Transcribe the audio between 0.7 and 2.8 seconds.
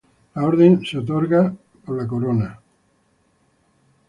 es otorgada por la corona.